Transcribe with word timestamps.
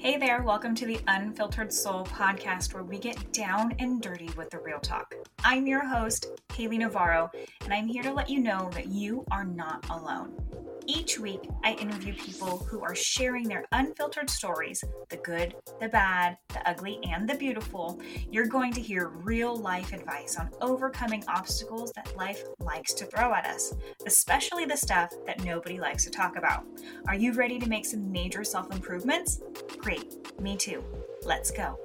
Hey 0.00 0.16
there, 0.16 0.42
welcome 0.42 0.74
to 0.76 0.86
the 0.86 0.98
Unfiltered 1.08 1.70
Soul 1.70 2.06
podcast 2.06 2.72
where 2.72 2.82
we 2.82 2.98
get 2.98 3.34
down 3.34 3.74
and 3.78 4.00
dirty 4.00 4.30
with 4.34 4.48
the 4.48 4.58
real 4.58 4.78
talk. 4.80 5.14
I'm 5.44 5.66
your 5.66 5.86
host, 5.86 6.40
Haley 6.54 6.78
Navarro, 6.78 7.30
and 7.64 7.74
I'm 7.74 7.86
here 7.86 8.02
to 8.04 8.10
let 8.14 8.30
you 8.30 8.40
know 8.40 8.70
that 8.72 8.86
you 8.86 9.26
are 9.30 9.44
not 9.44 9.84
alone. 9.90 10.32
Each 10.86 11.18
week, 11.18 11.42
I 11.62 11.74
interview 11.74 12.14
people 12.14 12.58
who 12.58 12.80
are 12.80 12.94
sharing 12.94 13.46
their 13.46 13.66
unfiltered 13.72 14.30
stories 14.30 14.82
the 15.10 15.18
good, 15.18 15.54
the 15.80 15.88
bad, 15.88 16.38
the 16.48 16.68
ugly, 16.68 16.98
and 17.04 17.28
the 17.28 17.34
beautiful. 17.34 18.00
You're 18.30 18.46
going 18.46 18.72
to 18.72 18.80
hear 18.80 19.08
real 19.08 19.54
life 19.54 19.92
advice 19.92 20.36
on 20.36 20.50
overcoming 20.60 21.22
obstacles 21.28 21.92
that 21.92 22.16
life 22.16 22.42
likes 22.58 22.94
to 22.94 23.04
throw 23.04 23.34
at 23.34 23.46
us, 23.46 23.74
especially 24.06 24.64
the 24.64 24.76
stuff 24.76 25.12
that 25.26 25.44
nobody 25.44 25.78
likes 25.78 26.04
to 26.04 26.10
talk 26.10 26.36
about. 26.36 26.64
Are 27.06 27.14
you 27.14 27.34
ready 27.34 27.58
to 27.58 27.68
make 27.68 27.84
some 27.84 28.10
major 28.10 28.42
self 28.42 28.72
improvements? 28.72 29.42
Great, 29.82 30.38
me 30.38 30.56
too. 30.56 30.84
Let's 31.22 31.50
go. 31.50 31.78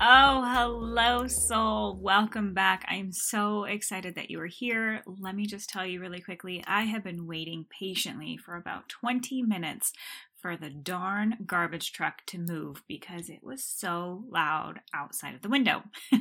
Oh, 0.00 0.42
hello, 0.42 1.28
soul. 1.28 1.96
Welcome 2.00 2.52
back. 2.52 2.84
I'm 2.88 3.12
so 3.12 3.62
excited 3.62 4.16
that 4.16 4.28
you 4.28 4.40
are 4.40 4.46
here. 4.46 5.02
Let 5.06 5.36
me 5.36 5.46
just 5.46 5.68
tell 5.68 5.86
you 5.86 6.00
really 6.00 6.20
quickly 6.20 6.64
I 6.66 6.82
have 6.82 7.04
been 7.04 7.28
waiting 7.28 7.66
patiently 7.70 8.36
for 8.36 8.56
about 8.56 8.88
20 8.88 9.42
minutes 9.42 9.92
for 10.36 10.56
the 10.56 10.70
darn 10.70 11.36
garbage 11.46 11.92
truck 11.92 12.26
to 12.26 12.38
move 12.38 12.82
because 12.88 13.28
it 13.28 13.40
was 13.44 13.62
so 13.62 14.24
loud 14.28 14.80
outside 14.92 15.36
of 15.36 15.42
the 15.42 15.48
window. 15.48 15.84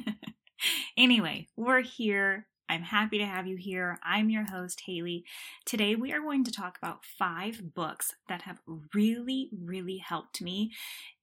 anyway, 0.97 1.47
we're 1.55 1.81
here. 1.81 2.45
I'm 2.69 2.83
happy 2.83 3.17
to 3.17 3.25
have 3.25 3.47
you 3.47 3.57
here. 3.57 3.97
I'm 4.03 4.29
your 4.29 4.45
host, 4.49 4.83
Haley. 4.85 5.25
Today, 5.65 5.95
we 5.95 6.13
are 6.13 6.21
going 6.21 6.43
to 6.43 6.51
talk 6.51 6.77
about 6.77 7.03
five 7.03 7.73
books 7.73 8.13
that 8.27 8.43
have 8.43 8.61
really, 8.93 9.49
really 9.59 9.97
helped 9.97 10.41
me 10.41 10.71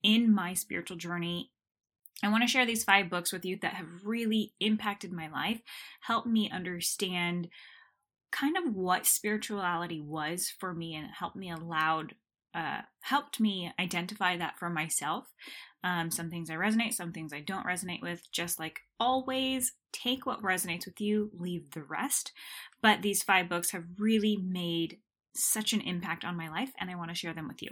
in 0.03 0.33
my 0.33 0.53
spiritual 0.53 0.97
journey 0.97 1.51
I 2.23 2.29
want 2.29 2.43
to 2.43 2.47
share 2.47 2.65
these 2.65 2.83
five 2.83 3.09
books 3.09 3.31
with 3.31 3.45
you 3.45 3.57
that 3.61 3.73
have 3.75 4.03
really 4.03 4.53
impacted 4.59 5.11
my 5.11 5.27
life, 5.27 5.61
helped 6.01 6.27
me 6.27 6.49
understand 6.49 7.47
kind 8.31 8.57
of 8.57 8.73
what 8.75 9.05
spirituality 9.05 10.01
was 10.01 10.51
for 10.59 10.73
me, 10.73 10.95
and 10.95 11.07
helped 11.11 11.35
me 11.35 11.51
allowed 11.51 12.15
uh, 12.53 12.81
helped 13.01 13.39
me 13.39 13.71
identify 13.79 14.35
that 14.35 14.57
for 14.57 14.67
myself. 14.67 15.31
Um, 15.83 16.11
some 16.11 16.29
things 16.29 16.49
I 16.49 16.55
resonate, 16.55 16.93
some 16.93 17.13
things 17.13 17.31
I 17.31 17.39
don't 17.39 17.65
resonate 17.65 18.01
with. 18.01 18.21
Just 18.31 18.59
like 18.59 18.81
always, 18.99 19.73
take 19.93 20.25
what 20.25 20.41
resonates 20.41 20.85
with 20.85 20.99
you, 20.99 21.29
leave 21.37 21.71
the 21.71 21.83
rest. 21.83 22.31
But 22.81 23.01
these 23.01 23.23
five 23.23 23.47
books 23.47 23.71
have 23.71 23.85
really 23.97 24.37
made 24.37 24.97
such 25.35 25.73
an 25.73 25.81
impact 25.81 26.25
on 26.25 26.35
my 26.35 26.49
life, 26.49 26.71
and 26.79 26.89
I 26.89 26.95
want 26.95 27.09
to 27.09 27.15
share 27.15 27.33
them 27.33 27.47
with 27.47 27.61
you. 27.61 27.69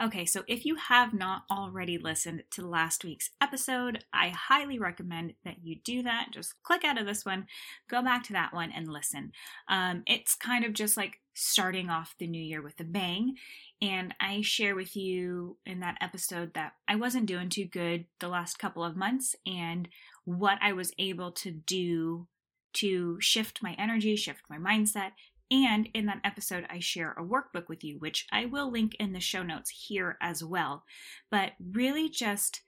Okay, 0.00 0.26
so 0.26 0.44
if 0.46 0.64
you 0.64 0.76
have 0.76 1.12
not 1.12 1.42
already 1.50 1.98
listened 1.98 2.44
to 2.52 2.64
last 2.64 3.04
week's 3.04 3.30
episode, 3.40 4.04
I 4.12 4.28
highly 4.28 4.78
recommend 4.78 5.34
that 5.44 5.56
you 5.64 5.76
do 5.82 6.04
that. 6.04 6.28
Just 6.32 6.54
click 6.62 6.84
out 6.84 7.00
of 7.00 7.06
this 7.06 7.24
one, 7.24 7.46
go 7.90 8.00
back 8.00 8.22
to 8.24 8.32
that 8.34 8.54
one, 8.54 8.70
and 8.70 8.86
listen. 8.86 9.32
Um, 9.66 10.04
it's 10.06 10.36
kind 10.36 10.64
of 10.64 10.72
just 10.72 10.96
like 10.96 11.20
starting 11.34 11.90
off 11.90 12.14
the 12.18 12.28
new 12.28 12.42
year 12.42 12.62
with 12.62 12.78
a 12.78 12.84
bang. 12.84 13.34
And 13.82 14.14
I 14.20 14.40
share 14.42 14.76
with 14.76 14.94
you 14.94 15.56
in 15.66 15.80
that 15.80 15.98
episode 16.00 16.54
that 16.54 16.74
I 16.86 16.94
wasn't 16.94 17.26
doing 17.26 17.48
too 17.48 17.64
good 17.64 18.04
the 18.20 18.28
last 18.28 18.58
couple 18.58 18.84
of 18.84 18.96
months 18.96 19.34
and 19.46 19.88
what 20.24 20.58
I 20.62 20.74
was 20.74 20.92
able 20.98 21.32
to 21.32 21.50
do 21.50 22.28
to 22.74 23.20
shift 23.20 23.62
my 23.62 23.74
energy, 23.78 24.14
shift 24.14 24.42
my 24.48 24.58
mindset, 24.58 25.10
and 25.50 25.88
in 25.94 26.06
that 26.06 26.20
episode, 26.24 26.66
I 26.68 26.78
share 26.78 27.12
a 27.12 27.24
workbook 27.24 27.68
with 27.68 27.82
you, 27.82 27.98
which 27.98 28.26
I 28.30 28.44
will 28.44 28.70
link 28.70 28.94
in 28.98 29.12
the 29.12 29.20
show 29.20 29.42
notes 29.42 29.70
here 29.88 30.18
as 30.20 30.44
well. 30.44 30.84
But 31.30 31.52
really 31.72 32.08
just 32.08 32.62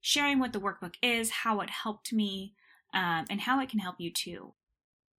sharing 0.00 0.38
what 0.38 0.52
the 0.52 0.60
workbook 0.60 0.94
is, 1.02 1.30
how 1.30 1.60
it 1.60 1.70
helped 1.70 2.12
me, 2.12 2.54
um, 2.94 3.26
and 3.28 3.40
how 3.40 3.60
it 3.60 3.68
can 3.68 3.80
help 3.80 3.96
you 3.98 4.10
too. 4.10 4.54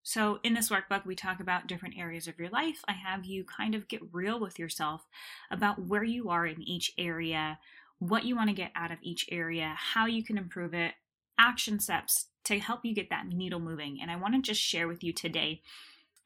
So, 0.03 0.41
in 0.43 0.55
this 0.55 0.69
workbook, 0.69 1.06
we 1.06 1.15
talk 1.15 1.39
about 1.39 1.69
different 1.69 1.97
areas 1.97 2.27
of 2.27 2.39
your 2.39 2.49
life. 2.49 2.83
I 2.89 2.93
have 2.93 3.25
you 3.25 3.44
kind 3.44 3.75
of 3.75 3.87
get 3.87 4.00
real 4.12 4.41
with 4.41 4.59
yourself 4.59 5.06
about 5.50 5.87
where 5.87 6.03
you 6.03 6.31
are 6.31 6.44
in 6.44 6.61
each 6.62 6.93
area, 6.99 7.59
what 7.99 8.25
you 8.25 8.34
want 8.34 8.49
to 8.49 8.55
get 8.55 8.73
out 8.75 8.91
of 8.91 8.99
each 9.03 9.27
area, 9.31 9.75
how 9.77 10.06
you 10.06 10.25
can 10.25 10.39
improve 10.39 10.75
it, 10.75 10.94
action 11.39 11.79
steps 11.79 12.27
to 12.44 12.59
help 12.59 12.81
you 12.84 12.94
get 12.94 13.11
that 13.11 13.29
needle 13.29 13.61
moving. 13.61 14.00
And 14.03 14.11
I 14.11 14.17
want 14.17 14.34
to 14.34 14.41
just 14.43 14.61
share 14.61 14.89
with 14.89 15.05
you 15.05 15.12
today 15.12 15.62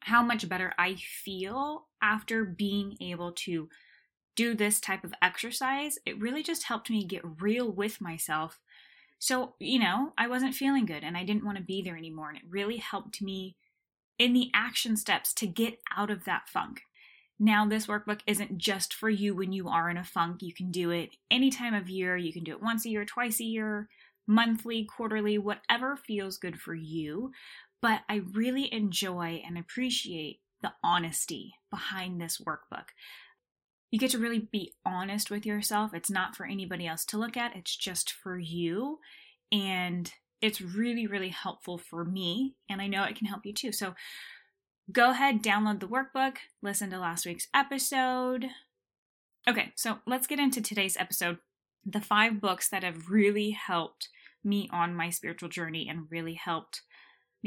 how 0.01 0.21
much 0.21 0.47
better 0.47 0.73
I 0.77 0.95
feel 0.95 1.87
after 2.01 2.45
being 2.45 2.97
able 3.01 3.31
to 3.33 3.69
do 4.35 4.53
this 4.53 4.79
type 4.79 5.03
of 5.03 5.13
exercise. 5.21 5.97
It 6.05 6.19
really 6.19 6.43
just 6.43 6.63
helped 6.63 6.89
me 6.89 7.03
get 7.03 7.41
real 7.41 7.69
with 7.69 7.99
myself. 7.99 8.59
So, 9.19 9.55
you 9.59 9.79
know, 9.79 10.13
I 10.17 10.27
wasn't 10.27 10.53
feeling 10.53 10.85
good 10.85 11.03
and 11.03 11.17
I 11.17 11.23
didn't 11.23 11.43
want 11.43 11.57
to 11.57 11.63
be 11.63 11.81
there 11.81 11.97
anymore. 11.97 12.29
And 12.29 12.37
it 12.37 12.43
really 12.47 12.77
helped 12.77 13.21
me 13.21 13.55
in 14.19 14.33
the 14.33 14.51
action 14.53 14.95
steps 14.95 15.33
to 15.35 15.47
get 15.47 15.79
out 15.95 16.11
of 16.11 16.25
that 16.25 16.47
funk. 16.47 16.81
Now, 17.39 17.67
this 17.67 17.87
workbook 17.87 18.21
isn't 18.25 18.57
just 18.57 18.93
for 18.93 19.09
you 19.09 19.35
when 19.35 19.51
you 19.51 19.67
are 19.67 19.89
in 19.89 19.97
a 19.97 20.03
funk. 20.03 20.41
You 20.41 20.53
can 20.53 20.71
do 20.71 20.89
it 20.89 21.11
any 21.29 21.51
time 21.51 21.73
of 21.73 21.89
year. 21.89 22.17
You 22.17 22.33
can 22.33 22.43
do 22.43 22.51
it 22.51 22.61
once 22.61 22.85
a 22.85 22.89
year, 22.89 23.05
twice 23.05 23.39
a 23.39 23.43
year, 23.43 23.89
monthly, 24.25 24.85
quarterly, 24.85 25.37
whatever 25.37 25.95
feels 25.95 26.37
good 26.37 26.59
for 26.59 26.73
you. 26.73 27.31
But 27.81 28.01
I 28.09 28.21
really 28.33 28.73
enjoy 28.73 29.41
and 29.45 29.57
appreciate 29.57 30.39
the 30.61 30.73
honesty 30.83 31.53
behind 31.69 32.19
this 32.19 32.39
workbook. 32.39 32.89
You 33.91 33.99
get 33.99 34.11
to 34.11 34.17
really 34.17 34.39
be 34.39 34.73
honest 34.85 35.29
with 35.29 35.45
yourself. 35.45 35.93
It's 35.93 36.09
not 36.09 36.35
for 36.35 36.45
anybody 36.45 36.87
else 36.87 37.05
to 37.05 37.17
look 37.17 37.37
at, 37.37 37.55
it's 37.55 37.75
just 37.75 38.11
for 38.11 38.37
you. 38.37 38.99
And 39.51 40.11
it's 40.41 40.61
really, 40.61 41.07
really 41.07 41.29
helpful 41.29 41.77
for 41.77 42.03
me. 42.03 42.55
And 42.69 42.81
I 42.81 42.87
know 42.87 43.03
it 43.03 43.15
can 43.15 43.27
help 43.27 43.45
you 43.45 43.53
too. 43.53 43.71
So 43.71 43.95
go 44.91 45.11
ahead, 45.11 45.41
download 45.41 45.79
the 45.79 45.87
workbook, 45.87 46.37
listen 46.61 46.89
to 46.89 46.99
last 46.99 47.25
week's 47.25 47.47
episode. 47.53 48.47
Okay, 49.47 49.71
so 49.75 49.99
let's 50.05 50.27
get 50.27 50.39
into 50.39 50.61
today's 50.61 50.97
episode 50.97 51.37
the 51.89 52.01
five 52.01 52.41
books 52.41 52.67
that 52.69 52.83
have 52.83 53.09
really 53.09 53.51
helped 53.51 54.09
me 54.43 54.69
on 54.71 54.93
my 54.93 55.09
spiritual 55.09 55.47
journey 55.49 55.87
and 55.89 56.07
really 56.11 56.33
helped 56.33 56.81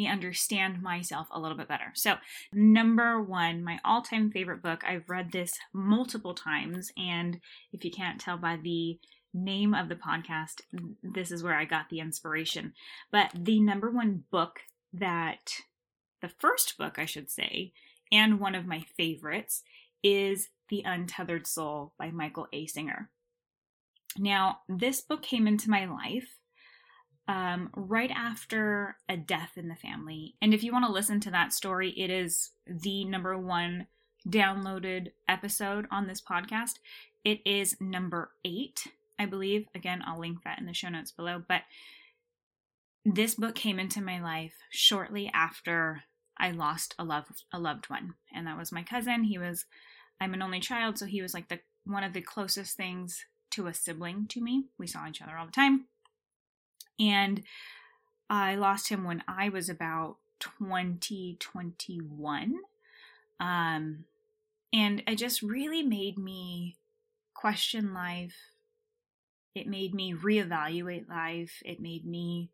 me 0.00 0.08
understand 0.08 0.80
myself 0.80 1.28
a 1.30 1.38
little 1.38 1.56
bit 1.56 1.68
better. 1.68 1.92
So, 1.94 2.16
number 2.52 3.20
one, 3.20 3.62
my 3.62 3.78
all 3.84 4.00
time 4.00 4.30
favorite 4.30 4.62
book, 4.62 4.82
I've 4.84 5.08
read 5.08 5.30
this 5.30 5.52
multiple 5.72 6.34
times, 6.34 6.90
and 6.96 7.40
if 7.72 7.84
you 7.84 7.90
can't 7.90 8.20
tell 8.20 8.38
by 8.38 8.56
the 8.56 8.98
name 9.34 9.74
of 9.74 9.88
the 9.88 9.96
podcast, 9.96 10.62
this 11.02 11.30
is 11.30 11.42
where 11.42 11.54
I 11.54 11.64
got 11.64 11.90
the 11.90 12.00
inspiration. 12.00 12.72
But 13.12 13.30
the 13.34 13.60
number 13.60 13.90
one 13.90 14.24
book 14.30 14.60
that, 14.92 15.52
the 16.22 16.30
first 16.30 16.78
book, 16.78 16.98
I 16.98 17.04
should 17.04 17.30
say, 17.30 17.72
and 18.10 18.40
one 18.40 18.54
of 18.54 18.66
my 18.66 18.84
favorites 18.96 19.62
is 20.02 20.48
The 20.70 20.82
Untethered 20.84 21.46
Soul 21.46 21.92
by 21.98 22.10
Michael 22.10 22.48
A. 22.52 22.66
Singer. 22.66 23.10
Now, 24.18 24.60
this 24.68 25.00
book 25.02 25.22
came 25.22 25.46
into 25.46 25.70
my 25.70 25.84
life 25.84 26.39
um, 27.30 27.70
right 27.76 28.10
after 28.10 28.96
a 29.08 29.16
death 29.16 29.52
in 29.54 29.68
the 29.68 29.76
family. 29.76 30.34
And 30.42 30.52
if 30.52 30.64
you 30.64 30.72
want 30.72 30.84
to 30.84 30.92
listen 30.92 31.20
to 31.20 31.30
that 31.30 31.52
story, 31.52 31.90
it 31.90 32.10
is 32.10 32.50
the 32.66 33.04
number 33.04 33.38
one 33.38 33.86
downloaded 34.28 35.12
episode 35.28 35.86
on 35.92 36.08
this 36.08 36.20
podcast. 36.20 36.80
It 37.24 37.38
is 37.46 37.76
number 37.80 38.32
eight, 38.44 38.88
I 39.16 39.26
believe. 39.26 39.68
Again, 39.76 40.02
I'll 40.04 40.18
link 40.18 40.38
that 40.42 40.58
in 40.58 40.66
the 40.66 40.74
show 40.74 40.88
notes 40.88 41.12
below. 41.12 41.40
But 41.46 41.62
this 43.04 43.36
book 43.36 43.54
came 43.54 43.78
into 43.78 44.02
my 44.02 44.20
life 44.20 44.54
shortly 44.70 45.30
after 45.32 46.02
I 46.36 46.50
lost 46.50 46.96
a 46.98 47.04
loved 47.04 47.44
a 47.52 47.60
loved 47.60 47.88
one, 47.88 48.14
and 48.34 48.48
that 48.48 48.58
was 48.58 48.72
my 48.72 48.82
cousin. 48.82 49.22
He 49.22 49.38
was 49.38 49.66
I'm 50.20 50.34
an 50.34 50.42
only 50.42 50.58
child, 50.58 50.98
so 50.98 51.06
he 51.06 51.22
was 51.22 51.32
like 51.32 51.48
the 51.48 51.60
one 51.84 52.02
of 52.02 52.12
the 52.12 52.22
closest 52.22 52.76
things 52.76 53.24
to 53.52 53.68
a 53.68 53.74
sibling 53.74 54.26
to 54.30 54.40
me. 54.40 54.64
We 54.78 54.88
saw 54.88 55.06
each 55.06 55.22
other 55.22 55.36
all 55.36 55.46
the 55.46 55.52
time. 55.52 55.84
And 57.00 57.42
I 58.28 58.54
lost 58.54 58.90
him 58.90 59.04
when 59.04 59.24
I 59.26 59.48
was 59.48 59.68
about 59.68 60.18
2021. 60.38 62.60
Um, 63.40 64.04
and 64.72 65.02
it 65.06 65.16
just 65.16 65.42
really 65.42 65.82
made 65.82 66.18
me 66.18 66.76
question 67.34 67.92
life. 67.92 68.36
It 69.54 69.66
made 69.66 69.94
me 69.94 70.14
reevaluate 70.14 71.08
life. 71.08 71.62
It 71.64 71.80
made 71.80 72.04
me, 72.04 72.50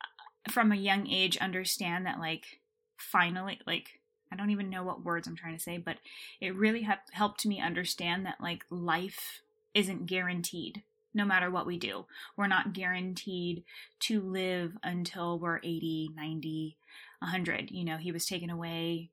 uh, 0.00 0.50
from 0.50 0.72
a 0.72 0.76
young 0.76 1.06
age, 1.08 1.36
understand 1.36 2.06
that, 2.06 2.18
like, 2.18 2.60
finally, 2.96 3.60
like, 3.66 4.00
I 4.32 4.36
don't 4.36 4.50
even 4.50 4.70
know 4.70 4.84
what 4.84 5.04
words 5.04 5.26
I'm 5.26 5.36
trying 5.36 5.56
to 5.56 5.62
say, 5.62 5.76
but 5.76 5.98
it 6.40 6.54
really 6.54 6.84
ha- 6.84 7.00
helped 7.12 7.44
me 7.44 7.60
understand 7.60 8.24
that, 8.24 8.40
like, 8.40 8.64
life 8.70 9.42
isn't 9.74 10.06
guaranteed 10.06 10.82
no 11.18 11.26
matter 11.26 11.50
what 11.50 11.66
we 11.66 11.76
do. 11.76 12.06
We're 12.36 12.46
not 12.46 12.72
guaranteed 12.72 13.64
to 14.00 14.22
live 14.22 14.78
until 14.82 15.38
we're 15.38 15.58
80, 15.58 16.12
90, 16.14 16.78
100. 17.18 17.70
You 17.70 17.84
know, 17.84 17.98
he 17.98 18.12
was 18.12 18.24
taken 18.24 18.48
away 18.48 19.10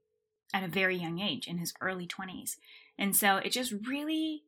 at 0.54 0.64
a 0.64 0.70
very 0.70 0.96
young 0.96 1.20
age 1.20 1.48
in 1.48 1.58
his 1.58 1.74
early 1.82 2.08
20s. 2.08 2.56
And 2.98 3.14
so 3.14 3.38
it 3.38 3.52
just 3.52 3.74
really 3.86 4.44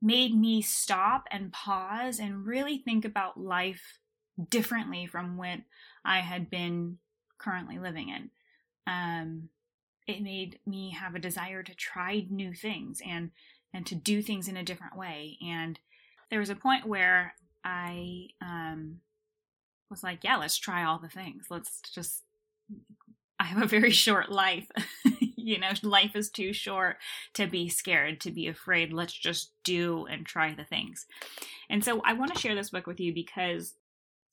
made 0.00 0.38
me 0.38 0.62
stop 0.62 1.24
and 1.30 1.52
pause 1.52 2.20
and 2.20 2.46
really 2.46 2.78
think 2.78 3.04
about 3.04 3.40
life 3.40 3.98
differently 4.48 5.06
from 5.06 5.36
what 5.36 5.60
I 6.04 6.20
had 6.20 6.50
been 6.50 6.98
currently 7.38 7.78
living 7.78 8.10
in. 8.10 8.30
Um, 8.86 9.48
it 10.06 10.22
made 10.22 10.58
me 10.66 10.90
have 10.90 11.14
a 11.14 11.20
desire 11.20 11.62
to 11.62 11.74
try 11.74 12.26
new 12.30 12.52
things 12.54 13.00
and 13.06 13.30
and 13.72 13.86
to 13.86 13.94
do 13.94 14.20
things 14.20 14.48
in 14.48 14.56
a 14.56 14.64
different 14.64 14.96
way. 14.96 15.38
And 15.40 15.78
there 16.30 16.40
was 16.40 16.50
a 16.50 16.56
point 16.56 16.86
where 16.86 17.34
I 17.64 18.28
um, 18.40 19.00
was 19.90 20.02
like, 20.02 20.24
yeah, 20.24 20.36
let's 20.36 20.56
try 20.56 20.84
all 20.84 20.98
the 20.98 21.08
things. 21.08 21.46
Let's 21.50 21.80
just. 21.94 22.22
I 23.38 23.44
have 23.44 23.62
a 23.62 23.66
very 23.66 23.90
short 23.90 24.30
life. 24.30 24.70
you 25.36 25.58
know, 25.58 25.70
life 25.82 26.14
is 26.14 26.30
too 26.30 26.52
short 26.52 26.96
to 27.34 27.46
be 27.46 27.68
scared, 27.68 28.20
to 28.20 28.30
be 28.30 28.46
afraid. 28.46 28.92
Let's 28.92 29.12
just 29.12 29.52
do 29.64 30.06
and 30.06 30.24
try 30.24 30.54
the 30.54 30.64
things. 30.64 31.06
And 31.68 31.84
so 31.84 32.00
I 32.04 32.12
want 32.12 32.34
to 32.34 32.40
share 32.40 32.54
this 32.54 32.70
book 32.70 32.86
with 32.86 33.00
you 33.00 33.12
because 33.12 33.74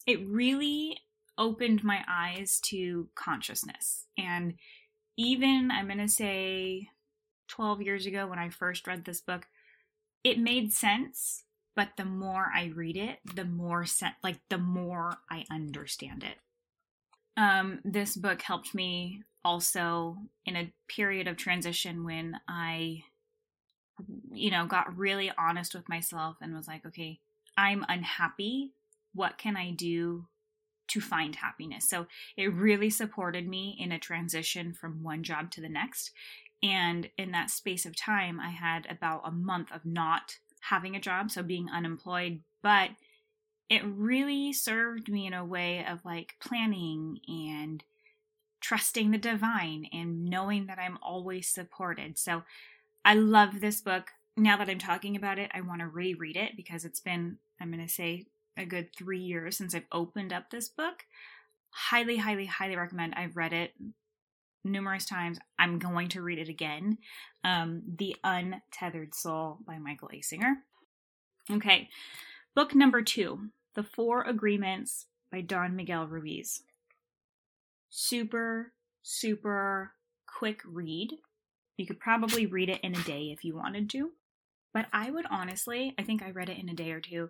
it 0.05 0.25
really 0.27 0.97
opened 1.38 1.83
my 1.83 2.03
eyes 2.07 2.59
to 2.61 3.09
consciousness. 3.15 4.05
And 4.17 4.55
even, 5.17 5.71
I'm 5.71 5.85
going 5.85 5.97
to 5.99 6.07
say, 6.07 6.89
12 7.47 7.81
years 7.81 8.05
ago 8.05 8.27
when 8.27 8.39
I 8.39 8.49
first 8.49 8.88
read 8.88 9.05
this 9.05 9.21
book, 9.21 9.47
it 10.23 10.39
made 10.39 10.73
sense. 10.73 11.44
But 11.77 11.89
the 11.95 12.06
more 12.06 12.51
I 12.53 12.71
read 12.75 12.97
it, 12.97 13.19
the 13.35 13.45
more 13.45 13.85
sen- 13.85 14.15
like 14.24 14.39
the 14.50 14.57
more 14.57 15.19
I 15.29 15.45
understand 15.51 16.24
it. 16.24 16.38
Um, 17.39 17.81
this 17.85 18.15
book 18.15 18.41
helped 18.41 18.74
me 18.74 19.21
also 19.45 20.18
in 20.44 20.56
a 20.56 20.74
period 20.89 21.27
of 21.27 21.38
transition 21.38 22.03
when 22.03 22.39
I, 22.47 23.03
you 24.31 24.50
know, 24.50 24.65
got 24.65 24.97
really 24.97 25.31
honest 25.38 25.75
with 25.75 25.88
myself 25.88 26.38
and 26.41 26.56
was 26.56 26.68
like, 26.68 26.83
okay, 26.88 27.19
I'm 27.56 27.85
unhappy. 27.88 28.73
What 29.13 29.38
can 29.38 29.56
I 29.56 29.69
do 29.69 30.25
to 30.88 31.00
find 31.00 31.35
happiness? 31.35 31.88
So 31.88 32.07
it 32.35 32.51
really 32.53 32.89
supported 32.89 33.47
me 33.47 33.77
in 33.80 33.91
a 33.91 34.00
transition 34.00 34.73
from 34.73 35.03
one 35.03 35.21
job 35.21 35.51
to 35.51 35.62
the 35.62 35.69
next. 35.69 36.12
And 36.63 37.12
in 37.19 37.31
that 37.33 37.51
space 37.51 37.85
of 37.85 37.95
time, 37.95 38.39
I 38.39 38.50
had 38.50 38.88
about 38.89 39.21
a 39.27 39.31
month 39.31 39.71
of 39.71 39.85
not 39.85 40.39
having 40.69 40.95
a 40.95 41.01
job, 41.01 41.31
so 41.31 41.43
being 41.43 41.69
unemployed, 41.69 42.41
but 42.61 42.89
it 43.69 43.81
really 43.85 44.53
served 44.53 45.09
me 45.09 45.27
in 45.27 45.33
a 45.33 45.45
way 45.45 45.85
of 45.85 46.03
like 46.05 46.35
planning 46.41 47.19
and 47.27 47.83
trusting 48.61 49.11
the 49.11 49.17
divine 49.17 49.87
and 49.91 50.25
knowing 50.25 50.67
that 50.67 50.79
I'm 50.79 50.97
always 51.01 51.49
supported. 51.49 52.17
So 52.17 52.43
I 53.03 53.13
love 53.13 53.59
this 53.59 53.81
book. 53.81 54.11
Now 54.35 54.57
that 54.57 54.69
I'm 54.69 54.79
talking 54.79 55.15
about 55.15 55.39
it, 55.39 55.51
I 55.53 55.61
want 55.61 55.81
to 55.81 55.87
reread 55.87 56.37
it 56.37 56.51
because 56.55 56.85
it's 56.85 56.99
been, 56.99 57.37
I'm 57.59 57.71
going 57.71 57.85
to 57.85 57.91
say, 57.91 58.25
a 58.55 58.65
good 58.65 58.89
three 58.95 59.19
years 59.19 59.57
since 59.57 59.75
I've 59.75 59.85
opened 59.91 60.33
up 60.33 60.49
this 60.49 60.67
book. 60.67 61.05
Highly, 61.69 62.17
highly, 62.17 62.45
highly 62.45 62.75
recommend. 62.75 63.13
I've 63.15 63.37
read 63.37 63.53
it 63.53 63.73
numerous 64.71 65.05
times. 65.05 65.39
I'm 65.57 65.79
going 65.79 66.09
to 66.09 66.21
read 66.21 66.39
it 66.39 66.49
again. 66.49 66.97
Um, 67.43 67.83
the 67.97 68.15
Untethered 68.23 69.15
Soul 69.15 69.59
by 69.65 69.77
Michael 69.77 70.09
A. 70.13 70.21
Singer. 70.21 70.57
Okay, 71.49 71.89
book 72.55 72.75
number 72.75 73.01
two 73.01 73.49
The 73.75 73.83
Four 73.83 74.23
Agreements 74.23 75.05
by 75.31 75.41
Don 75.41 75.75
Miguel 75.75 76.07
Ruiz. 76.07 76.63
Super, 77.89 78.73
super 79.01 79.93
quick 80.27 80.61
read. 80.65 81.13
You 81.77 81.85
could 81.85 81.99
probably 81.99 82.45
read 82.45 82.69
it 82.69 82.81
in 82.81 82.95
a 82.95 83.03
day 83.03 83.31
if 83.31 83.43
you 83.45 83.55
wanted 83.55 83.89
to. 83.91 84.11
But 84.73 84.87
I 84.91 85.09
would 85.09 85.25
honestly, 85.29 85.95
I 85.97 86.03
think 86.03 86.21
I 86.21 86.31
read 86.31 86.49
it 86.49 86.59
in 86.59 86.69
a 86.69 86.73
day 86.73 86.91
or 86.91 86.99
two. 86.99 87.29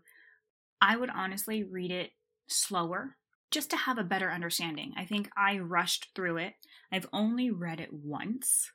I 0.81 0.97
would 0.97 1.09
honestly 1.09 1.63
read 1.63 1.91
it 1.91 2.11
slower 2.47 3.15
just 3.51 3.69
to 3.69 3.77
have 3.77 3.97
a 3.97 4.03
better 4.03 4.31
understanding. 4.31 4.93
I 4.97 5.05
think 5.05 5.29
I 5.37 5.59
rushed 5.59 6.09
through 6.13 6.37
it. 6.37 6.53
I've 6.91 7.07
only 7.13 7.49
read 7.49 7.79
it 7.79 7.93
once. 7.93 8.71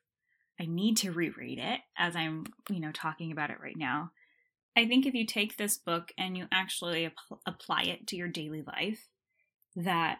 I 0.61 0.67
need 0.67 0.97
to 0.99 1.13
reread 1.13 1.59
it 1.59 1.81
as 1.97 2.17
I'm, 2.17 2.45
you 2.71 2.81
know, 2.81 2.93
talking 2.93 3.33
about 3.33 3.51
it 3.51 3.61
right 3.61 3.77
now. 3.77 4.13
I 4.77 4.87
think 4.87 5.05
if 5.05 5.15
you 5.15 5.27
take 5.27 5.57
this 5.57 5.77
book 5.77 6.13
and 6.17 6.37
you 6.37 6.47
actually 6.51 7.07
ap- 7.07 7.39
apply 7.47 7.83
it 7.83 8.07
to 8.09 8.17
your 8.17 8.29
daily 8.29 8.63
life, 8.63 9.09
that 9.77 10.19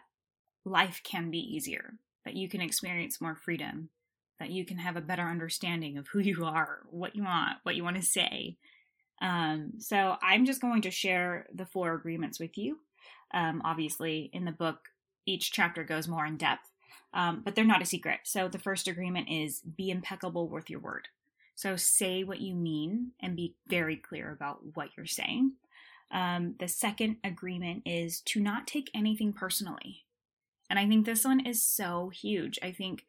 life 0.65 1.01
can 1.03 1.31
be 1.31 1.39
easier, 1.39 1.95
that 2.25 2.35
you 2.35 2.47
can 2.47 2.61
experience 2.61 3.21
more 3.21 3.35
freedom, 3.35 3.89
that 4.39 4.51
you 4.51 4.65
can 4.65 4.77
have 4.77 4.95
a 4.95 5.01
better 5.01 5.23
understanding 5.23 5.97
of 5.97 6.07
who 6.07 6.19
you 6.19 6.45
are, 6.45 6.79
what 6.89 7.15
you 7.15 7.23
want, 7.23 7.57
what 7.63 7.75
you 7.75 7.83
want 7.83 7.95
to 7.95 8.01
say. 8.01 8.57
Um, 9.21 9.73
so 9.79 10.15
I'm 10.21 10.45
just 10.45 10.61
going 10.61 10.81
to 10.83 10.91
share 10.91 11.47
the 11.53 11.65
four 11.65 11.93
agreements 11.93 12.39
with 12.39 12.57
you. 12.57 12.79
Um, 13.33 13.61
obviously, 13.65 14.29
in 14.33 14.45
the 14.45 14.51
book, 14.51 14.89
each 15.25 15.51
chapter 15.51 15.83
goes 15.83 16.07
more 16.07 16.25
in 16.25 16.37
depth, 16.37 16.69
um, 17.13 17.41
but 17.43 17.55
they're 17.55 17.63
not 17.63 17.81
a 17.81 17.85
secret. 17.85 18.21
So 18.23 18.47
the 18.47 18.59
first 18.59 18.87
agreement 18.87 19.29
is 19.29 19.61
be 19.61 19.89
impeccable 19.89 20.47
with 20.47 20.69
your 20.69 20.79
word. 20.79 21.07
So 21.55 21.75
say 21.75 22.23
what 22.23 22.41
you 22.41 22.55
mean 22.55 23.11
and 23.19 23.35
be 23.35 23.55
very 23.67 23.95
clear 23.95 24.31
about 24.31 24.75
what 24.75 24.89
you're 24.97 25.05
saying. 25.05 25.53
Um, 26.11 26.55
the 26.59 26.67
second 26.67 27.17
agreement 27.23 27.83
is 27.85 28.21
to 28.21 28.39
not 28.39 28.67
take 28.67 28.91
anything 28.93 29.33
personally. 29.33 30.05
And 30.69 30.79
I 30.79 30.87
think 30.87 31.05
this 31.05 31.25
one 31.25 31.45
is 31.45 31.61
so 31.61 32.09
huge. 32.09 32.59
I 32.61 32.71
think 32.71 33.05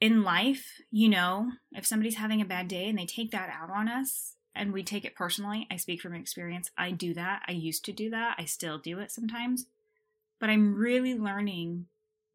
in 0.00 0.22
life, 0.22 0.80
you 0.90 1.08
know, 1.08 1.52
if 1.72 1.86
somebody's 1.86 2.16
having 2.16 2.40
a 2.40 2.46
bad 2.46 2.68
day 2.68 2.88
and 2.88 2.98
they 2.98 3.06
take 3.06 3.30
that 3.30 3.50
out 3.50 3.70
on 3.70 3.88
us 3.88 4.35
and 4.56 4.72
we 4.72 4.82
take 4.82 5.04
it 5.04 5.14
personally, 5.14 5.66
I 5.70 5.76
speak 5.76 6.00
from 6.00 6.14
experience. 6.14 6.70
I 6.76 6.90
do 6.90 7.14
that. 7.14 7.42
I 7.46 7.52
used 7.52 7.84
to 7.86 7.92
do 7.92 8.10
that. 8.10 8.36
I 8.38 8.44
still 8.44 8.78
do 8.78 8.98
it 8.98 9.10
sometimes. 9.10 9.66
But 10.38 10.50
I'm 10.50 10.74
really 10.74 11.14
learning 11.14 11.86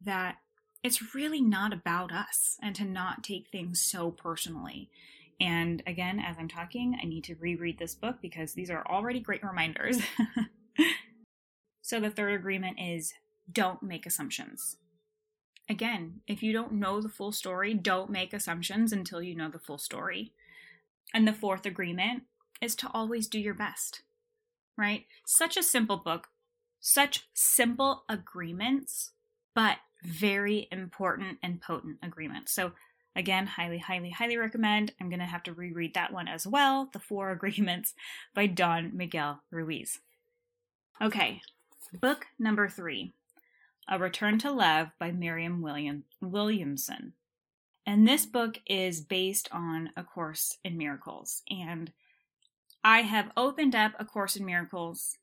that 0.02 0.38
it's 0.84 1.14
really 1.14 1.42
not 1.42 1.74
about 1.74 2.12
us 2.12 2.58
and 2.62 2.76
to 2.76 2.84
not 2.84 3.24
take 3.24 3.50
things 3.50 3.80
so 3.80 4.12
personally. 4.12 4.90
And 5.40 5.82
again, 5.88 6.20
as 6.20 6.38
I'm 6.40 6.48
talking, 6.48 6.98
I 7.02 7.06
need 7.06 7.24
to 7.26 7.36
reread 7.36 7.80
this 7.80 7.96
book 7.96 8.18
because 8.22 8.54
these 8.54 8.70
are 8.70 8.86
already 8.88 9.20
great 9.20 9.44
reminders. 9.44 10.00
so 11.82 12.00
the 12.00 12.10
third 12.10 12.34
agreement 12.34 12.78
is 12.80 13.14
don't 13.52 13.82
make 13.84 14.06
assumptions. 14.06 14.78
Again, 15.70 16.22
if 16.28 16.44
you 16.44 16.54
don't 16.54 16.74
know 16.74 17.02
the 17.02 17.10
full 17.10 17.32
story, 17.32 17.74
don't 17.74 18.10
make 18.10 18.34
assumptions 18.34 18.92
until 18.92 19.22
you 19.22 19.36
know 19.36 19.50
the 19.50 19.60
full 19.60 19.78
story. 19.78 20.34
And 21.14 21.28
the 21.28 21.34
fourth 21.34 21.66
agreement 21.66 22.24
is 22.62 22.76
to 22.76 22.90
always 22.94 23.28
do 23.28 23.40
your 23.40 23.54
best, 23.54 24.04
right? 24.78 25.06
Such 25.26 25.58
a 25.58 25.64
simple 25.64 25.98
book, 25.98 26.28
such 26.80 27.28
simple 27.34 28.04
agreements, 28.08 29.12
but 29.54 29.78
very 30.04 30.68
important 30.72 31.38
and 31.44 31.62
potent 31.62 31.98
agreements. 32.02 32.52
So, 32.54 32.72
again, 33.16 33.46
highly, 33.48 33.80
highly, 33.80 34.12
highly 34.12 34.38
recommend. 34.38 34.94
I'm 35.00 35.10
going 35.10 35.20
to 35.20 35.26
have 35.26 35.44
to 35.44 35.54
reread 35.54 35.94
that 35.94 36.14
one 36.14 36.28
as 36.28 36.48
well 36.48 36.90
The 36.92 37.00
Four 37.00 37.32
Agreements 37.32 37.94
by 38.34 38.48
Don 38.48 38.96
Miguel 38.96 39.42
Ruiz. 39.52 40.00
Okay, 41.02 41.42
book 42.00 42.28
number 42.40 42.68
three 42.70 43.14
a 43.90 44.00
Return 44.00 44.38
to 44.40 44.52
Love 44.52 44.90
by 45.00 45.12
Marianne 45.12 45.62
William, 45.62 46.06
Williamson. 46.22 47.14
And 47.86 48.08
this 48.08 48.26
book 48.26 48.60
is 48.68 49.02
based 49.02 49.50
on 49.52 49.90
A 49.98 50.04
Course 50.04 50.58
in 50.64 50.78
Miracles. 50.78 51.42
And 51.50 51.92
I 52.84 53.02
have 53.02 53.32
opened 53.36 53.76
up 53.76 53.94
A 54.00 54.06
Course 54.06 54.36
in 54.36 54.46
Miracles 54.46 55.18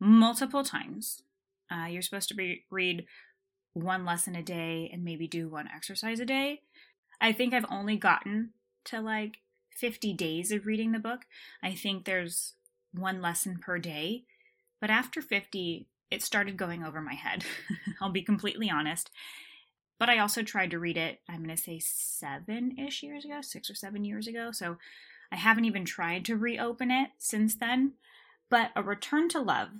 multiple 0.00 0.64
times. 0.64 1.22
Uh, 1.70 1.86
you're 1.86 2.02
supposed 2.02 2.28
to 2.28 2.34
be, 2.34 2.64
read 2.70 3.06
one 3.72 4.04
lesson 4.04 4.34
a 4.36 4.42
day 4.42 4.90
and 4.92 5.04
maybe 5.04 5.26
do 5.26 5.48
one 5.48 5.68
exercise 5.74 6.20
a 6.20 6.24
day. 6.24 6.60
I 7.20 7.32
think 7.32 7.54
I've 7.54 7.66
only 7.70 7.96
gotten 7.96 8.50
to 8.86 9.00
like 9.00 9.38
50 9.76 10.12
days 10.12 10.52
of 10.52 10.66
reading 10.66 10.92
the 10.92 10.98
book. 10.98 11.22
I 11.62 11.74
think 11.74 12.04
there's 12.04 12.54
one 12.92 13.20
lesson 13.20 13.58
per 13.60 13.78
day. 13.78 14.24
But 14.80 14.90
after 14.90 15.22
50, 15.22 15.88
it 16.10 16.22
started 16.22 16.56
going 16.56 16.84
over 16.84 17.00
my 17.00 17.14
head. 17.14 17.44
I'll 18.00 18.10
be 18.10 18.22
completely 18.22 18.70
honest. 18.70 19.10
But 19.98 20.10
I 20.10 20.18
also 20.18 20.42
tried 20.42 20.70
to 20.72 20.78
read 20.78 20.96
it, 20.96 21.20
I'm 21.28 21.44
going 21.44 21.56
to 21.56 21.62
say 21.62 21.78
seven 21.78 22.76
ish 22.78 23.02
years 23.02 23.24
ago, 23.24 23.40
six 23.40 23.70
or 23.70 23.74
seven 23.74 24.04
years 24.04 24.26
ago. 24.26 24.50
So 24.50 24.76
I 25.30 25.36
haven't 25.36 25.64
even 25.64 25.84
tried 25.84 26.24
to 26.26 26.36
reopen 26.36 26.90
it 26.90 27.10
since 27.18 27.54
then. 27.54 27.92
But 28.50 28.70
A 28.76 28.82
Return 28.82 29.28
to 29.30 29.40
Love 29.40 29.70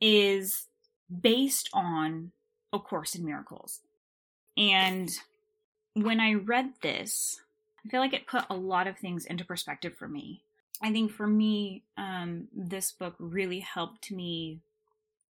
is 0.00 0.66
based 1.20 1.68
on 1.72 2.32
A 2.72 2.78
Course 2.78 3.14
in 3.14 3.24
Miracles. 3.24 3.80
And 4.56 5.10
when 5.94 6.20
I 6.20 6.34
read 6.34 6.72
this, 6.82 7.40
I 7.84 7.88
feel 7.88 8.00
like 8.00 8.12
it 8.12 8.26
put 8.26 8.44
a 8.50 8.54
lot 8.54 8.86
of 8.86 8.98
things 8.98 9.24
into 9.24 9.44
perspective 9.44 9.96
for 9.96 10.08
me. 10.08 10.42
I 10.82 10.92
think 10.92 11.12
for 11.12 11.26
me, 11.26 11.82
um, 11.96 12.48
this 12.54 12.92
book 12.92 13.14
really 13.18 13.60
helped 13.60 14.10
me 14.10 14.60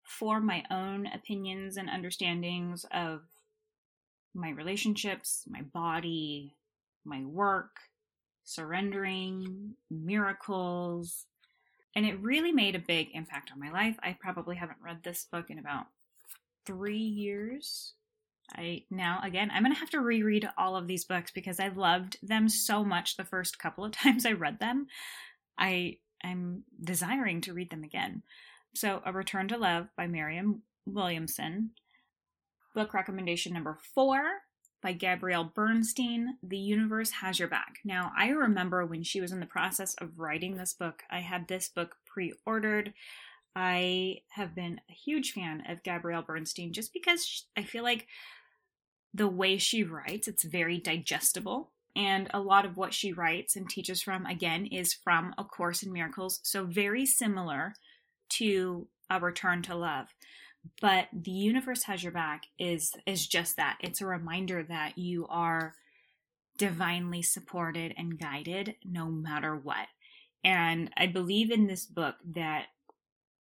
form 0.03 0.45
my 0.45 0.63
own 0.69 1.07
opinions 1.07 1.77
and 1.77 1.89
understandings 1.89 2.85
of 2.91 3.21
my 4.35 4.49
relationships, 4.49 5.43
my 5.49 5.61
body, 5.61 6.55
my 7.05 7.23
work, 7.23 7.77
surrendering, 8.43 9.75
miracles, 9.89 11.25
and 11.95 12.05
it 12.05 12.21
really 12.21 12.51
made 12.51 12.75
a 12.75 12.79
big 12.79 13.09
impact 13.13 13.51
on 13.51 13.59
my 13.59 13.71
life. 13.71 13.95
I 14.03 14.17
probably 14.19 14.57
haven't 14.57 14.77
read 14.83 15.03
this 15.03 15.25
book 15.31 15.49
in 15.49 15.57
about 15.57 15.85
three 16.65 16.97
years. 16.97 17.93
I 18.55 18.83
now 18.91 19.21
again 19.23 19.49
I'm 19.51 19.63
gonna 19.63 19.75
have 19.75 19.89
to 19.91 20.01
reread 20.01 20.47
all 20.55 20.75
of 20.75 20.85
these 20.85 21.05
books 21.05 21.31
because 21.33 21.59
I 21.59 21.69
loved 21.69 22.17
them 22.21 22.47
so 22.47 22.83
much 22.83 23.17
the 23.17 23.23
first 23.23 23.57
couple 23.57 23.83
of 23.83 23.91
times 23.93 24.25
I 24.25 24.33
read 24.33 24.59
them. 24.59 24.87
I 25.57 25.97
am 26.23 26.63
desiring 26.83 27.41
to 27.41 27.53
read 27.53 27.71
them 27.71 27.83
again. 27.83 28.23
So 28.75 29.01
A 29.05 29.13
Return 29.13 29.47
to 29.47 29.57
Love 29.57 29.87
by 29.95 30.07
Marianne 30.07 30.61
Williamson. 30.85 31.71
Book 32.75 32.93
recommendation 32.93 33.53
number 33.53 33.77
four 33.95 34.21
by 34.83 34.91
Gabrielle 34.91 35.49
Bernstein, 35.55 36.37
The 36.43 36.57
Universe 36.57 37.09
Has 37.09 37.39
Your 37.39 37.47
Back. 37.47 37.77
Now, 37.85 38.11
I 38.17 38.27
remember 38.27 38.85
when 38.85 39.01
she 39.01 39.21
was 39.21 39.31
in 39.31 39.39
the 39.39 39.45
process 39.45 39.95
of 39.95 40.19
writing 40.19 40.57
this 40.57 40.73
book, 40.73 41.03
I 41.09 41.21
had 41.21 41.47
this 41.47 41.69
book 41.69 41.95
pre 42.05 42.33
ordered. 42.45 42.93
I 43.55 44.17
have 44.31 44.53
been 44.53 44.81
a 44.89 44.93
huge 44.93 45.31
fan 45.31 45.63
of 45.69 45.83
Gabrielle 45.83 46.21
Bernstein 46.21 46.73
just 46.73 46.91
because 46.91 47.45
I 47.55 47.63
feel 47.63 47.83
like 47.83 48.07
the 49.13 49.29
way 49.29 49.57
she 49.57 49.83
writes, 49.83 50.27
it's 50.27 50.43
very 50.43 50.77
digestible. 50.77 51.71
And 51.95 52.29
a 52.33 52.41
lot 52.41 52.65
of 52.65 52.75
what 52.75 52.93
she 52.93 53.13
writes 53.13 53.55
and 53.55 53.69
teaches 53.69 54.01
from, 54.01 54.25
again, 54.25 54.65
is 54.65 54.93
from 54.93 55.33
A 55.37 55.45
Course 55.45 55.81
in 55.81 55.93
Miracles. 55.93 56.41
So, 56.43 56.65
very 56.65 57.05
similar 57.05 57.73
to 58.31 58.89
A 59.09 59.21
Return 59.21 59.61
to 59.61 59.75
Love. 59.75 60.09
But 60.81 61.07
the 61.13 61.31
universe 61.31 61.83
has 61.83 62.03
your 62.03 62.11
back 62.11 62.43
is 62.57 62.91
is 63.05 63.27
just 63.27 63.57
that. 63.57 63.77
It's 63.81 64.01
a 64.01 64.05
reminder 64.05 64.63
that 64.63 64.97
you 64.97 65.27
are 65.29 65.75
divinely 66.57 67.21
supported 67.21 67.93
and 67.97 68.19
guided 68.19 68.75
no 68.83 69.07
matter 69.07 69.55
what. 69.55 69.87
And 70.43 70.91
I 70.95 71.07
believe 71.07 71.51
in 71.51 71.67
this 71.67 71.85
book 71.85 72.15
that 72.33 72.67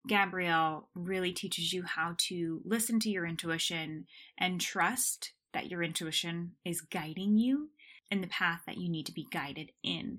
Gabrielle 0.07 0.89
really 0.95 1.33
teaches 1.33 1.73
you 1.73 1.83
how 1.83 2.15
to 2.19 2.61
listen 2.65 3.01
to 3.01 3.11
your 3.11 3.27
intuition 3.27 4.07
and 4.39 4.61
trust 4.61 5.33
that 5.53 5.71
your 5.71 5.83
intuition 5.83 6.53
is 6.65 6.81
guiding 6.81 7.39
you 7.39 7.71
in 8.11 8.21
the 8.21 8.27
path 8.27 8.63
that 8.67 8.77
you 8.79 8.89
need 8.89 9.07
to 9.07 9.13
be 9.13 9.27
guided 9.31 9.71
in. 9.83 10.19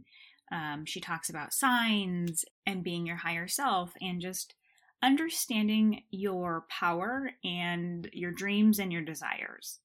Um, 0.51 0.85
she 0.85 0.99
talks 0.99 1.29
about 1.29 1.53
signs 1.53 2.45
and 2.65 2.83
being 2.83 3.05
your 3.05 3.17
higher 3.17 3.47
self 3.47 3.93
and 4.01 4.21
just 4.21 4.55
understanding 5.05 6.03
your 6.09 6.65
power 6.69 7.31
and 7.43 8.09
your 8.11 8.31
dreams 8.31 8.79
and 8.79 8.91
your 8.91 9.03
desires. 9.03 9.79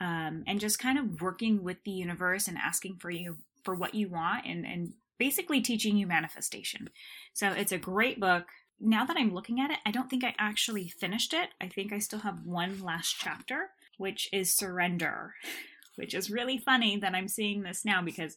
Um, 0.00 0.42
and 0.46 0.60
just 0.60 0.78
kind 0.78 0.98
of 0.98 1.20
working 1.20 1.62
with 1.62 1.78
the 1.84 1.92
universe 1.92 2.48
and 2.48 2.58
asking 2.58 2.96
for 2.96 3.10
you 3.10 3.38
for 3.64 3.74
what 3.74 3.94
you 3.94 4.08
want 4.08 4.46
and, 4.46 4.66
and 4.66 4.94
basically 5.18 5.60
teaching 5.60 5.96
you 5.96 6.06
manifestation. 6.06 6.90
So 7.32 7.50
it's 7.52 7.72
a 7.72 7.78
great 7.78 8.18
book. 8.18 8.46
Now 8.80 9.04
that 9.04 9.16
I'm 9.16 9.32
looking 9.32 9.60
at 9.60 9.70
it, 9.70 9.78
I 9.86 9.92
don't 9.92 10.10
think 10.10 10.24
I 10.24 10.34
actually 10.38 10.88
finished 10.88 11.32
it. 11.32 11.50
I 11.60 11.68
think 11.68 11.92
I 11.92 12.00
still 12.00 12.18
have 12.20 12.44
one 12.44 12.82
last 12.82 13.16
chapter 13.18 13.70
which 14.02 14.28
is 14.32 14.54
surrender, 14.54 15.34
which 15.96 16.14
is 16.14 16.30
really 16.30 16.58
funny 16.58 16.96
that 16.96 17.14
I'm 17.14 17.28
seeing 17.28 17.62
this 17.62 17.84
now 17.84 18.02
because 18.02 18.36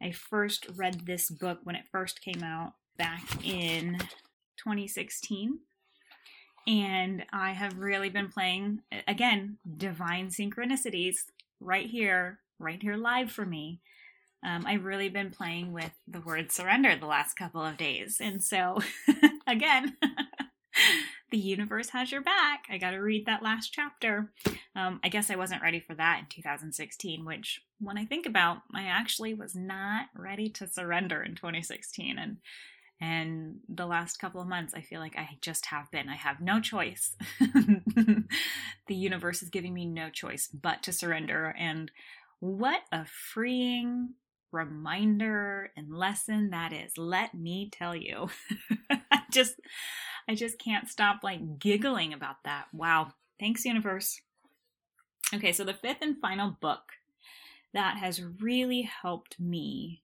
I 0.00 0.10
first 0.12 0.66
read 0.74 1.06
this 1.06 1.30
book 1.30 1.60
when 1.64 1.76
it 1.76 1.84
first 1.92 2.22
came 2.22 2.42
out 2.42 2.72
back 2.96 3.22
in 3.44 3.98
2016. 4.56 5.58
And 6.66 7.24
I 7.32 7.52
have 7.52 7.78
really 7.78 8.08
been 8.08 8.28
playing, 8.28 8.82
again, 9.08 9.58
divine 9.76 10.28
synchronicities 10.28 11.16
right 11.60 11.86
here, 11.86 12.38
right 12.58 12.80
here 12.80 12.96
live 12.96 13.32
for 13.32 13.44
me. 13.44 13.80
Um, 14.44 14.64
I've 14.66 14.84
really 14.84 15.08
been 15.08 15.30
playing 15.30 15.72
with 15.72 15.92
the 16.06 16.20
word 16.20 16.50
surrender 16.50 16.96
the 16.96 17.06
last 17.06 17.34
couple 17.34 17.64
of 17.64 17.76
days. 17.76 18.18
And 18.20 18.42
so, 18.42 18.80
again, 19.46 19.96
the 21.30 21.38
universe 21.38 21.90
has 21.90 22.10
your 22.10 22.22
back. 22.22 22.64
I 22.68 22.78
got 22.78 22.90
to 22.90 22.98
read 22.98 23.26
that 23.26 23.42
last 23.42 23.72
chapter. 23.72 24.32
Um, 24.74 25.00
I 25.04 25.08
guess 25.08 25.30
I 25.30 25.36
wasn't 25.36 25.62
ready 25.62 25.80
for 25.80 25.94
that 25.94 26.20
in 26.20 26.26
2016, 26.28 27.24
which, 27.24 27.62
when 27.80 27.98
I 27.98 28.04
think 28.04 28.26
about, 28.26 28.58
I 28.74 28.84
actually 28.84 29.34
was 29.34 29.54
not 29.54 30.06
ready 30.16 30.48
to 30.50 30.68
surrender 30.68 31.22
in 31.22 31.34
2016, 31.34 32.18
and 32.18 32.38
and 33.02 33.56
the 33.68 33.84
last 33.84 34.20
couple 34.20 34.40
of 34.40 34.46
months, 34.46 34.74
I 34.74 34.80
feel 34.80 35.00
like 35.00 35.18
I 35.18 35.36
just 35.40 35.66
have 35.66 35.90
been. 35.90 36.08
I 36.08 36.14
have 36.14 36.40
no 36.40 36.60
choice. 36.60 37.16
the 37.40 38.24
universe 38.94 39.42
is 39.42 39.48
giving 39.48 39.74
me 39.74 39.86
no 39.86 40.08
choice 40.08 40.46
but 40.46 40.84
to 40.84 40.92
surrender, 40.92 41.52
and 41.58 41.90
what 42.38 42.82
a 42.92 43.04
freeing 43.04 44.10
reminder 44.52 45.72
and 45.76 45.92
lesson 45.92 46.50
that 46.50 46.72
is. 46.72 46.96
Let 46.96 47.34
me 47.34 47.70
tell 47.72 47.96
you. 47.96 48.28
I 49.10 49.22
just 49.32 49.56
I 50.28 50.36
just 50.36 50.60
can't 50.60 50.88
stop 50.88 51.24
like 51.24 51.58
giggling 51.58 52.12
about 52.12 52.44
that. 52.44 52.66
Wow. 52.72 53.14
Thanks, 53.40 53.64
universe. 53.64 54.20
Okay, 55.34 55.52
so 55.52 55.64
the 55.64 55.74
fifth 55.74 56.02
and 56.02 56.18
final 56.20 56.56
book 56.60 56.92
that 57.74 57.96
has 57.96 58.22
really 58.22 58.82
helped 58.82 59.40
me 59.40 60.01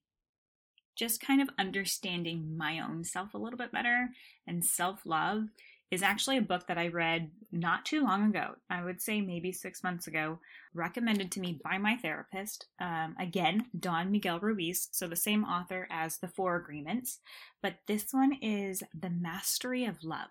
just 0.99 1.21
kind 1.21 1.41
of 1.41 1.49
understanding 1.59 2.57
my 2.57 2.81
own 2.81 3.05
self 3.05 3.33
a 3.33 3.39
little 3.39 3.57
bit 3.57 3.73
better 3.73 4.09
and 4.47 4.65
self 4.65 5.07
love 5.07 5.45
is 5.91 6.03
actually 6.03 6.37
a 6.37 6.43
book 6.43 6.67
that 6.67 6.77
I 6.77 6.89
read 6.89 7.31
not 7.51 7.87
too 7.87 8.03
long 8.03 8.29
ago. 8.29 8.57
I 8.69 8.85
would 8.85 9.01
say 9.01 9.23
maybe 9.23 9.53
six 9.53 9.83
months 9.83 10.07
ago, 10.07 10.39
recommended 10.75 11.33
to 11.33 11.41
me 11.41 11.59
by 11.65 11.79
my 11.79 11.97
therapist. 11.97 12.67
Um, 12.79 13.17
again, 13.19 13.67
Don 13.79 14.11
Miguel 14.11 14.39
Ruiz, 14.39 14.89
so 14.93 15.07
the 15.07 15.17
same 15.17 15.45
author 15.45 15.89
as 15.91 16.19
The 16.19 16.29
Four 16.29 16.57
Agreements, 16.57 17.21
but 17.63 17.77
this 17.87 18.09
one 18.11 18.35
is 18.43 18.83
The 18.99 19.09
Mastery 19.09 19.87
of 19.87 20.05
Love. 20.05 20.29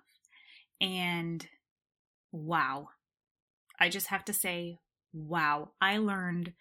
And 0.80 1.48
wow, 2.32 2.90
I 3.80 3.90
just 3.90 4.08
have 4.08 4.26
to 4.26 4.34
say, 4.34 4.78
wow, 5.12 5.72
I 5.82 5.98
learned 5.98 6.54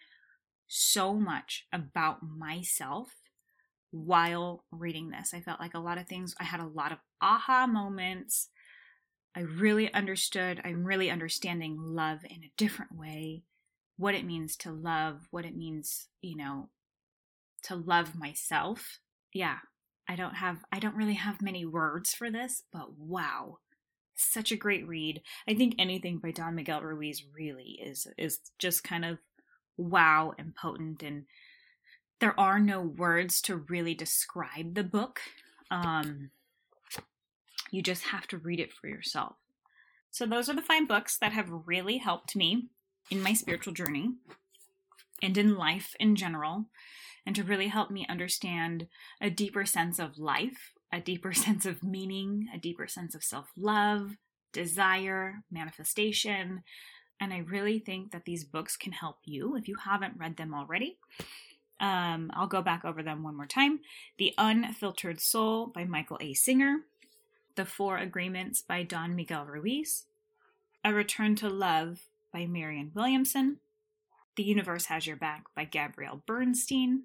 so 0.67 1.13
much 1.13 1.65
about 1.71 2.23
myself 2.23 3.11
while 4.05 4.63
reading 4.71 5.09
this. 5.09 5.33
I 5.33 5.41
felt 5.41 5.59
like 5.59 5.73
a 5.73 5.79
lot 5.79 5.97
of 5.97 6.07
things, 6.07 6.35
I 6.39 6.43
had 6.43 6.59
a 6.59 6.67
lot 6.67 6.91
of 6.91 6.99
aha 7.21 7.67
moments 7.67 8.49
I 9.37 9.41
really 9.41 9.93
understood, 9.93 10.61
I'm 10.63 10.83
really 10.83 11.11
understanding 11.11 11.77
love 11.79 12.23
in 12.23 12.43
a 12.43 12.51
different 12.57 12.97
way, 12.97 13.43
what 13.95 14.15
it 14.15 14.25
means 14.25 14.57
to 14.57 14.71
love, 14.71 15.27
what 15.29 15.45
it 15.45 15.55
means, 15.55 16.07
you 16.21 16.35
know, 16.35 16.69
to 17.65 17.75
love 17.75 18.17
myself. 18.17 18.97
Yeah, 19.31 19.57
I 20.09 20.15
don't 20.15 20.33
have, 20.33 20.65
I 20.71 20.79
don't 20.79 20.95
really 20.95 21.13
have 21.13 21.39
many 21.39 21.67
words 21.67 22.15
for 22.15 22.31
this, 22.31 22.63
but 22.73 22.97
wow. 22.97 23.59
Such 24.15 24.51
a 24.51 24.57
great 24.57 24.87
read. 24.87 25.21
I 25.47 25.53
think 25.53 25.75
anything 25.77 26.17
by 26.17 26.31
Don 26.31 26.55
Miguel 26.55 26.81
Ruiz 26.81 27.23
really 27.31 27.79
is 27.79 28.07
is 28.17 28.39
just 28.57 28.83
kind 28.83 29.05
of 29.05 29.19
wow 29.77 30.33
and 30.39 30.55
potent 30.55 31.03
and 31.03 31.25
there 32.19 32.39
are 32.39 32.59
no 32.59 32.81
words 32.81 33.41
to 33.43 33.55
really 33.55 33.93
describe 33.93 34.73
the 34.73 34.83
book. 34.83 35.21
Um, 35.69 36.31
you 37.71 37.81
just 37.81 38.03
have 38.05 38.27
to 38.27 38.37
read 38.37 38.59
it 38.59 38.73
for 38.73 38.87
yourself. 38.87 39.35
So, 40.09 40.25
those 40.25 40.49
are 40.49 40.55
the 40.55 40.61
five 40.61 40.87
books 40.87 41.17
that 41.17 41.33
have 41.33 41.49
really 41.65 41.97
helped 41.97 42.35
me 42.35 42.69
in 43.11 43.21
my 43.21 43.33
spiritual 43.33 43.73
journey 43.73 44.13
and 45.21 45.37
in 45.37 45.55
life 45.55 45.95
in 45.99 46.15
general, 46.15 46.65
and 47.25 47.35
to 47.35 47.43
really 47.43 47.67
help 47.67 47.91
me 47.91 48.05
understand 48.09 48.87
a 49.21 49.29
deeper 49.29 49.65
sense 49.65 49.99
of 49.99 50.17
life, 50.17 50.73
a 50.91 50.99
deeper 50.99 51.33
sense 51.45 51.65
of 51.65 51.83
meaning, 51.83 52.47
a 52.53 52.57
deeper 52.57 52.87
sense 52.87 53.13
of 53.15 53.23
self 53.23 53.47
love, 53.57 54.15
desire, 54.53 55.43
manifestation. 55.51 56.63
And 57.19 57.33
I 57.33 57.39
really 57.39 57.79
think 57.79 58.11
that 58.11 58.25
these 58.25 58.43
books 58.43 58.77
can 58.77 58.91
help 58.91 59.17
you 59.25 59.55
if 59.55 59.67
you 59.67 59.75
haven't 59.83 60.19
read 60.19 60.37
them 60.37 60.53
already. 60.53 60.99
Um, 61.79 62.31
I'll 62.33 62.47
go 62.47 62.61
back 62.61 62.83
over 62.85 63.03
them 63.03 63.23
one 63.23 63.35
more 63.35 63.45
time. 63.45 63.81
The 64.17 64.33
Unfiltered 64.37 65.19
Soul 65.19 65.67
by 65.67 65.83
Michael 65.83 66.17
A. 66.21 66.33
Singer, 66.33 66.81
the 67.55 67.65
Four 67.65 67.97
Agreements 67.97 68.61
by 68.61 68.83
Don 68.83 69.15
Miguel 69.15 69.45
Ruiz, 69.45 70.05
A 70.83 70.93
Return 70.93 71.35
to 71.35 71.49
Love 71.49 72.01
by 72.33 72.45
Marianne 72.45 72.91
Williamson, 72.93 73.57
The 74.35 74.43
Universe 74.43 74.85
Has 74.85 75.05
Your 75.05 75.15
Back 75.15 75.45
by 75.55 75.65
Gabrielle 75.65 76.23
Bernstein, 76.25 77.03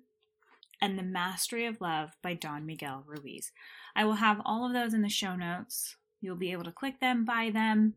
and 0.81 0.99
The 0.99 1.02
Mastery 1.02 1.67
of 1.67 1.81
Love 1.81 2.11
by 2.23 2.35
Don 2.35 2.67
Miguel 2.67 3.05
Ruiz. 3.07 3.52
I 3.95 4.05
will 4.05 4.14
have 4.14 4.41
all 4.45 4.67
of 4.67 4.73
those 4.73 4.95
in 4.95 5.02
the 5.02 5.09
show 5.09 5.37
notes. 5.37 5.97
You'll 6.21 6.37
be 6.37 6.52
able 6.52 6.64
to 6.64 6.73
click 6.73 6.99
them, 7.00 7.25
buy 7.25 7.50
them. 7.52 7.95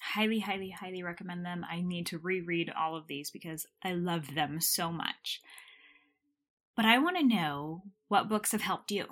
Highly, 0.00 0.40
highly, 0.40 0.70
highly 0.70 1.02
recommend 1.02 1.44
them. 1.44 1.64
I 1.68 1.80
need 1.80 2.06
to 2.06 2.18
reread 2.18 2.70
all 2.70 2.96
of 2.96 3.06
these 3.06 3.30
because 3.30 3.66
I 3.82 3.92
love 3.92 4.34
them 4.34 4.60
so 4.60 4.92
much. 4.92 5.40
But 6.76 6.84
I 6.84 6.98
want 6.98 7.16
to 7.16 7.24
know 7.26 7.82
what 8.08 8.28
books 8.28 8.52
have 8.52 8.60
helped 8.60 8.90
you. 8.90 9.06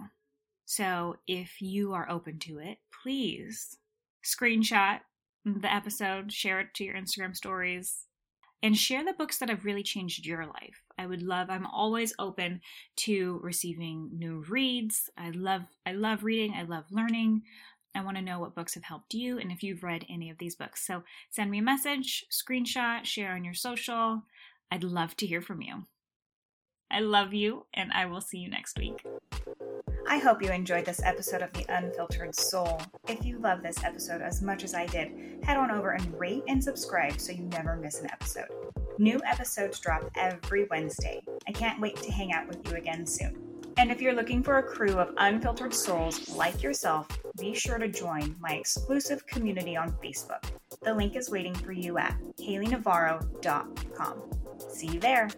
So 0.66 1.16
if 1.26 1.60
you 1.60 1.92
are 1.94 2.08
open 2.10 2.38
to 2.40 2.58
it, 2.58 2.78
please 3.02 3.78
screenshot 4.24 5.00
the 5.44 5.72
episode, 5.72 6.32
share 6.32 6.60
it 6.60 6.74
to 6.74 6.84
your 6.84 6.94
Instagram 6.94 7.34
stories. 7.36 8.06
and 8.62 8.78
share 8.78 9.04
the 9.04 9.12
books 9.12 9.36
that 9.38 9.50
have 9.50 9.66
really 9.66 9.82
changed 9.82 10.24
your 10.24 10.46
life. 10.46 10.82
I 10.98 11.06
would 11.06 11.22
love 11.22 11.50
I'm 11.50 11.66
always 11.66 12.14
open 12.18 12.62
to 12.96 13.38
receiving 13.42 14.08
new 14.16 14.42
reads. 14.48 15.10
I 15.18 15.30
love 15.30 15.62
I 15.84 15.92
love 15.92 16.24
reading, 16.24 16.54
I 16.54 16.62
love 16.62 16.84
learning. 16.90 17.42
I 17.94 18.02
want 18.02 18.16
to 18.16 18.22
know 18.22 18.40
what 18.40 18.54
books 18.54 18.74
have 18.74 18.84
helped 18.84 19.12
you 19.14 19.38
and 19.38 19.52
if 19.52 19.62
you've 19.62 19.82
read 19.84 20.06
any 20.08 20.30
of 20.30 20.38
these 20.38 20.56
books. 20.56 20.84
So 20.86 21.04
send 21.30 21.50
me 21.50 21.58
a 21.58 21.62
message, 21.62 22.24
screenshot, 22.30 23.04
share 23.04 23.32
on 23.32 23.44
your 23.44 23.54
social. 23.54 24.22
I'd 24.70 24.82
love 24.82 25.14
to 25.18 25.26
hear 25.26 25.42
from 25.42 25.60
you. 25.60 25.84
I 26.90 27.00
love 27.00 27.34
you, 27.34 27.66
and 27.74 27.92
I 27.92 28.06
will 28.06 28.20
see 28.20 28.38
you 28.38 28.48
next 28.48 28.78
week. 28.78 29.04
I 30.06 30.18
hope 30.18 30.42
you 30.42 30.50
enjoyed 30.50 30.84
this 30.84 31.02
episode 31.02 31.42
of 31.42 31.52
The 31.52 31.64
Unfiltered 31.68 32.34
Soul. 32.34 32.80
If 33.08 33.24
you 33.24 33.38
love 33.38 33.62
this 33.62 33.82
episode 33.82 34.20
as 34.20 34.42
much 34.42 34.62
as 34.62 34.74
I 34.74 34.86
did, 34.86 35.40
head 35.42 35.56
on 35.56 35.70
over 35.70 35.92
and 35.92 36.20
rate 36.20 36.44
and 36.46 36.62
subscribe 36.62 37.18
so 37.18 37.32
you 37.32 37.44
never 37.44 37.76
miss 37.76 38.00
an 38.00 38.10
episode. 38.10 38.48
New 38.98 39.20
episodes 39.26 39.80
drop 39.80 40.08
every 40.16 40.66
Wednesday. 40.70 41.22
I 41.48 41.52
can't 41.52 41.80
wait 41.80 41.96
to 41.96 42.12
hang 42.12 42.32
out 42.32 42.46
with 42.46 42.68
you 42.68 42.76
again 42.76 43.06
soon. 43.06 43.54
And 43.76 43.90
if 43.90 44.00
you're 44.00 44.14
looking 44.14 44.42
for 44.42 44.58
a 44.58 44.62
crew 44.62 44.98
of 44.98 45.14
unfiltered 45.16 45.74
souls 45.74 46.28
like 46.36 46.62
yourself, 46.62 47.08
be 47.40 47.54
sure 47.54 47.78
to 47.78 47.88
join 47.88 48.36
my 48.38 48.52
exclusive 48.52 49.26
community 49.26 49.76
on 49.76 49.92
Facebook. 49.92 50.44
The 50.82 50.94
link 50.94 51.16
is 51.16 51.30
waiting 51.30 51.54
for 51.54 51.72
you 51.72 51.98
at 51.98 52.14
haleynavarro.com. 52.38 54.22
See 54.68 54.86
you 54.86 55.00
there. 55.00 55.28